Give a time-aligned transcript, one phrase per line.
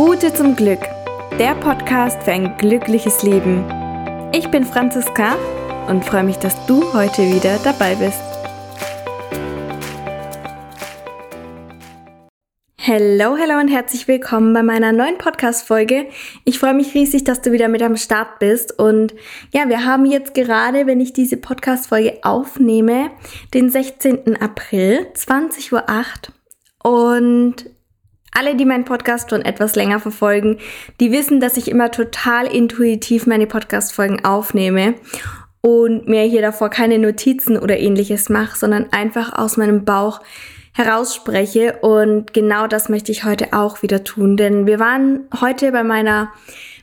[0.00, 0.80] Route zum Glück,
[1.38, 3.62] der Podcast für ein glückliches Leben.
[4.32, 5.36] Ich bin Franziska
[5.88, 8.18] und freue mich, dass du heute wieder dabei bist.
[12.80, 16.06] Hallo, hallo und herzlich willkommen bei meiner neuen Podcast-Folge.
[16.46, 18.78] Ich freue mich riesig, dass du wieder mit am Start bist.
[18.78, 19.14] Und
[19.52, 23.10] ja, wir haben jetzt gerade, wenn ich diese Podcast-Folge aufnehme,
[23.52, 24.40] den 16.
[24.40, 26.30] April, 20.08
[26.84, 26.90] Uhr.
[26.90, 27.66] Und
[28.32, 30.58] alle, die meinen Podcast schon etwas länger verfolgen,
[31.00, 34.94] die wissen, dass ich immer total intuitiv meine Podcast-Folgen aufnehme
[35.60, 40.20] und mir hier davor keine Notizen oder ähnliches mache, sondern einfach aus meinem Bauch
[40.72, 41.78] herausspreche.
[41.82, 46.32] Und genau das möchte ich heute auch wieder tun, denn wir waren heute bei meiner,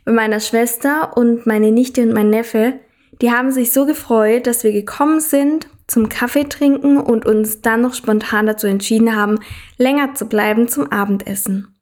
[0.05, 2.73] bei meiner Schwester und meine Nichte und mein Neffe.
[3.21, 7.81] Die haben sich so gefreut, dass wir gekommen sind zum Kaffee trinken und uns dann
[7.81, 9.39] noch spontan dazu entschieden haben,
[9.77, 11.79] länger zu bleiben zum Abendessen.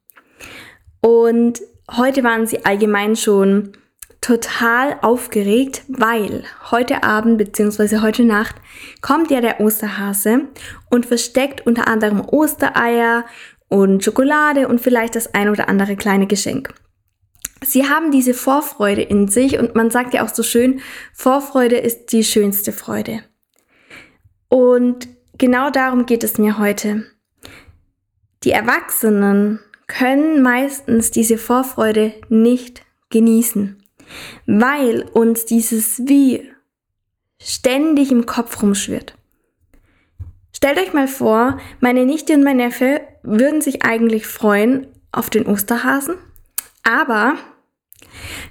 [1.02, 1.62] Und
[1.92, 3.74] heute waren sie allgemein schon
[4.22, 8.00] total aufgeregt, weil heute Abend bzw.
[8.00, 8.56] heute Nacht
[9.02, 10.48] kommt ja der Osterhase
[10.90, 13.26] und versteckt unter anderem Ostereier
[13.68, 16.74] und Schokolade und vielleicht das ein oder andere kleine Geschenk.
[17.64, 20.82] Sie haben diese Vorfreude in sich und man sagt ja auch so schön,
[21.14, 23.24] Vorfreude ist die schönste Freude.
[24.56, 27.04] Und genau darum geht es mir heute.
[28.46, 33.84] Die Erwachsenen können meistens diese Vorfreude nicht genießen,
[34.46, 36.50] weil uns dieses Wie
[37.38, 39.18] ständig im Kopf rumschwirrt.
[40.54, 45.48] Stellt euch mal vor, meine Nichte und mein Neffe würden sich eigentlich freuen auf den
[45.48, 46.16] Osterhasen,
[46.82, 47.36] aber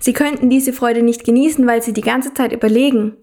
[0.00, 3.16] sie könnten diese Freude nicht genießen, weil sie die ganze Zeit überlegen,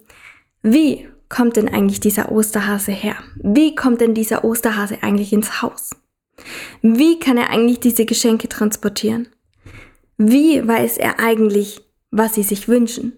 [0.63, 3.15] wie kommt denn eigentlich dieser Osterhase her?
[3.41, 5.89] Wie kommt denn dieser Osterhase eigentlich ins Haus?
[6.83, 9.29] Wie kann er eigentlich diese Geschenke transportieren?
[10.17, 13.13] Wie weiß er eigentlich, was sie sich wünschen?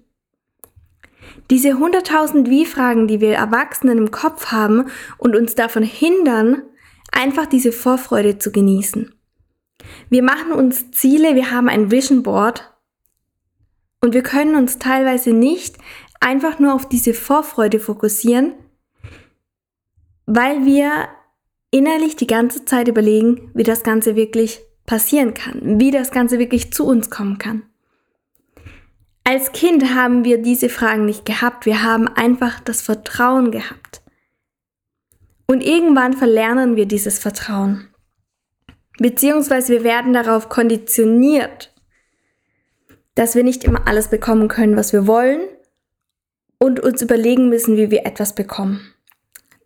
[1.50, 4.86] Diese 100.000 Wie-Fragen, die wir Erwachsenen im Kopf haben
[5.18, 6.62] und uns davon hindern,
[7.12, 9.14] einfach diese Vorfreude zu genießen.
[10.10, 12.74] Wir machen uns Ziele, wir haben ein Vision Board
[14.02, 15.78] und wir können uns teilweise nicht
[16.24, 18.54] einfach nur auf diese Vorfreude fokussieren,
[20.26, 21.10] weil wir
[21.70, 26.72] innerlich die ganze Zeit überlegen, wie das Ganze wirklich passieren kann, wie das Ganze wirklich
[26.72, 27.64] zu uns kommen kann.
[29.26, 34.02] Als Kind haben wir diese Fragen nicht gehabt, wir haben einfach das Vertrauen gehabt.
[35.48, 37.88] Und irgendwann verlernen wir dieses Vertrauen.
[38.98, 41.74] Beziehungsweise wir werden darauf konditioniert,
[43.16, 45.42] dass wir nicht immer alles bekommen können, was wir wollen
[46.64, 48.94] und uns überlegen müssen, wie wir etwas bekommen.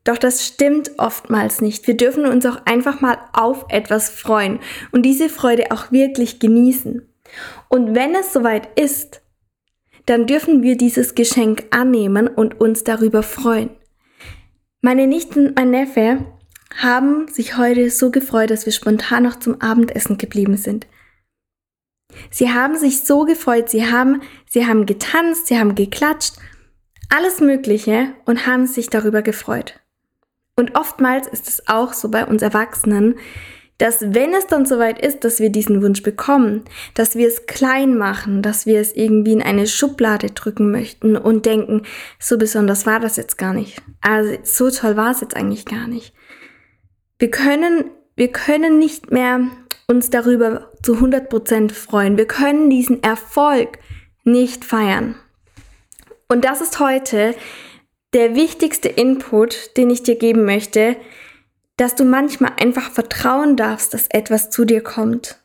[0.04, 1.86] Doch das stimmt oftmals nicht.
[1.86, 4.60] Wir dürfen uns auch einfach mal auf etwas freuen
[4.92, 7.08] und diese Freude auch wirklich genießen.
[7.70, 9.22] Und wenn es soweit ist,
[10.08, 13.70] dann dürfen wir dieses Geschenk annehmen und uns darüber freuen.
[14.82, 16.26] Meine Nichten und mein Neffe
[16.76, 20.88] haben sich heute so gefreut, dass wir spontan noch zum Abendessen geblieben sind.
[22.32, 26.34] Sie haben sich so gefreut, sie haben, sie haben getanzt, sie haben geklatscht
[27.10, 29.80] alles Mögliche und haben sich darüber gefreut.
[30.56, 33.16] Und oftmals ist es auch so bei uns Erwachsenen,
[33.78, 36.64] dass wenn es dann soweit ist, dass wir diesen Wunsch bekommen,
[36.96, 41.46] dass wir es klein machen, dass wir es irgendwie in eine Schublade drücken möchten und
[41.46, 41.84] denken,
[42.20, 43.82] so besonders war das jetzt gar nicht.
[44.02, 46.14] Also so toll war es jetzt eigentlich gar nicht.
[47.20, 49.42] Wir können, wir können nicht mehr
[49.88, 52.18] uns darüber zu 100% freuen.
[52.18, 53.78] Wir können diesen Erfolg
[54.24, 55.16] nicht feiern.
[56.28, 57.36] Und das ist heute
[58.14, 60.98] der wichtigste Input, den ich dir geben möchte,
[61.78, 65.40] dass du manchmal einfach vertrauen darfst, dass etwas zu dir kommt.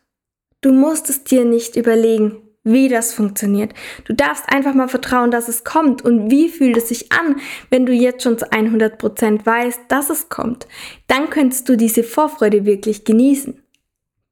[0.61, 3.73] Du musst es dir nicht überlegen, wie das funktioniert.
[4.05, 6.01] Du darfst einfach mal vertrauen, dass es kommt.
[6.03, 7.39] Und wie fühlt es sich an,
[7.69, 10.67] wenn du jetzt schon zu 100% weißt, dass es kommt?
[11.07, 13.61] Dann könntest du diese Vorfreude wirklich genießen.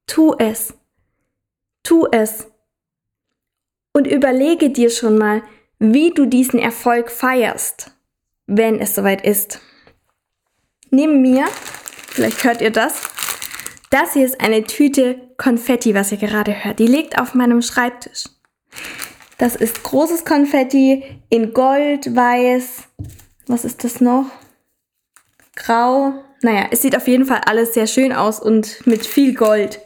[0.08, 0.74] Tu es.
[1.84, 2.48] Tu es.
[3.94, 5.44] Und überlege dir schon mal,
[5.82, 7.92] wie du diesen Erfolg feierst,
[8.46, 9.60] wenn es soweit ist.
[10.92, 11.48] Neben mir,
[12.08, 13.02] vielleicht hört ihr das,
[13.90, 16.78] das hier ist eine Tüte Konfetti, was ihr gerade hört.
[16.78, 18.26] Die liegt auf meinem Schreibtisch.
[19.40, 22.84] Das ist großes Konfetti in Gold, Weiß.
[23.48, 24.28] Was ist das noch?
[25.56, 26.14] Grau.
[26.44, 29.82] Naja, es sieht auf jeden Fall alles sehr schön aus und mit viel Gold.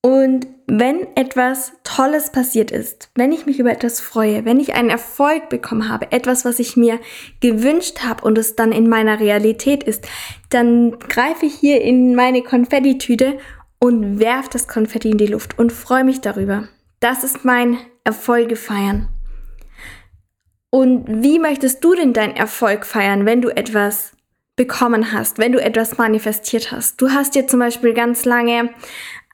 [0.00, 4.90] Und wenn etwas Tolles passiert ist, wenn ich mich über etwas freue, wenn ich einen
[4.90, 7.00] Erfolg bekommen habe, etwas, was ich mir
[7.40, 10.06] gewünscht habe und es dann in meiner Realität ist,
[10.50, 13.38] dann greife ich hier in meine Konfettitüte
[13.78, 16.68] und werf das Konfetti in die Luft und freue mich darüber.
[17.00, 19.08] Das ist mein Erfolge feiern.
[20.70, 24.12] Und wie möchtest du denn deinen Erfolg feiern, wenn du etwas
[24.56, 27.00] bekommen hast, wenn du etwas manifestiert hast?
[27.00, 28.70] Du hast dir zum Beispiel ganz lange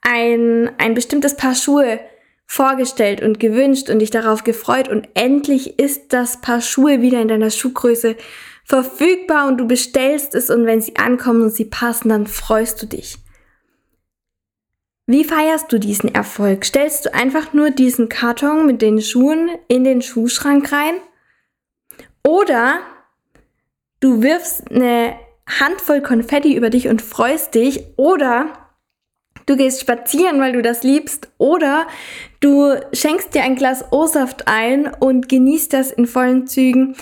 [0.01, 1.99] ein, ein bestimmtes Paar Schuhe
[2.45, 7.29] vorgestellt und gewünscht und dich darauf gefreut und endlich ist das Paar Schuhe wieder in
[7.29, 8.17] deiner Schuhgröße
[8.65, 12.87] verfügbar und du bestellst es und wenn sie ankommen und sie passen, dann freust du
[12.87, 13.17] dich.
[15.07, 16.63] Wie feierst du diesen Erfolg?
[16.65, 20.95] Stellst du einfach nur diesen Karton mit den Schuhen in den Schuhschrank rein?
[22.25, 22.79] Oder
[23.99, 25.15] du wirfst eine
[25.59, 27.83] Handvoll Konfetti über dich und freust dich?
[27.97, 28.60] Oder
[29.51, 31.29] du gehst spazieren, weil du das liebst?
[31.37, 31.87] Oder
[32.39, 36.95] du schenkst dir ein Glas O-Saft ein und genießt das in vollen Zügen?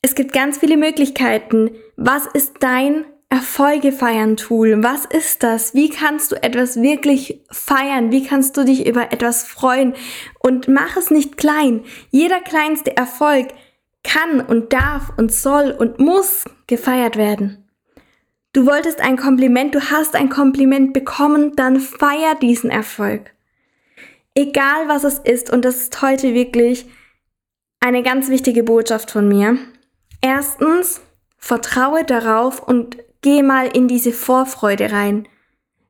[0.00, 1.70] Es gibt ganz viele Möglichkeiten.
[1.96, 4.82] Was ist dein Erfolge feiern Tool?
[4.82, 5.74] Was ist das?
[5.74, 8.10] Wie kannst du etwas wirklich feiern?
[8.10, 9.94] Wie kannst du dich über etwas freuen?
[10.40, 11.84] Und mach es nicht klein.
[12.10, 13.48] Jeder kleinste Erfolg
[14.02, 17.61] kann und darf und soll und muss gefeiert werden.
[18.54, 23.32] Du wolltest ein Kompliment, du hast ein Kompliment bekommen, dann feier diesen Erfolg.
[24.34, 26.86] Egal was es ist, und das ist heute wirklich
[27.80, 29.56] eine ganz wichtige Botschaft von mir.
[30.20, 31.00] Erstens,
[31.38, 35.26] vertraue darauf und geh mal in diese Vorfreude rein,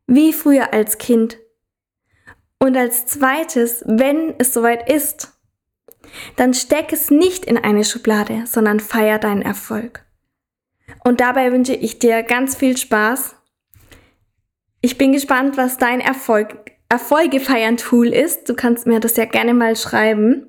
[0.06, 1.38] wie früher als Kind.
[2.58, 5.32] Und als zweites, wenn es soweit ist,
[6.36, 10.04] dann steck es nicht in eine Schublade, sondern feier deinen Erfolg.
[11.04, 13.36] Und dabei wünsche ich dir ganz viel Spaß.
[14.80, 18.48] Ich bin gespannt, was dein Erfolg, Erfolge feiern Tool ist.
[18.48, 20.48] Du kannst mir das ja gerne mal schreiben.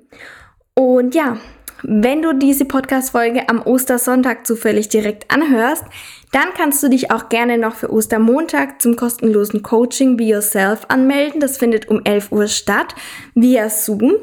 [0.74, 1.38] Und ja,
[1.82, 5.84] wenn du diese Podcast-Folge am Ostersonntag zufällig direkt anhörst,
[6.32, 11.40] dann kannst du dich auch gerne noch für Ostermontag zum kostenlosen Coaching Be Yourself anmelden.
[11.40, 12.94] Das findet um 11 Uhr statt
[13.34, 14.14] via Zoom.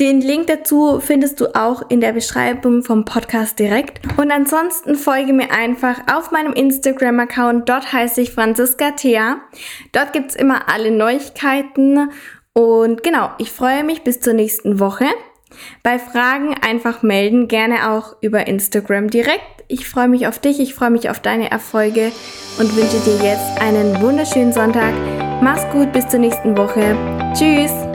[0.00, 4.00] Den Link dazu findest du auch in der Beschreibung vom Podcast direkt.
[4.16, 7.68] Und ansonsten folge mir einfach auf meinem Instagram-Account.
[7.68, 9.42] Dort heiße ich Franziska Thea.
[9.92, 12.10] Dort gibt's immer alle Neuigkeiten.
[12.54, 15.04] Und genau, ich freue mich bis zur nächsten Woche.
[15.82, 19.64] Bei Fragen einfach melden, gerne auch über Instagram direkt.
[19.68, 22.10] Ich freue mich auf dich, ich freue mich auf deine Erfolge
[22.58, 24.94] und wünsche dir jetzt einen wunderschönen Sonntag.
[25.42, 26.96] Mach's gut, bis zur nächsten Woche.
[27.34, 27.89] Tschüss!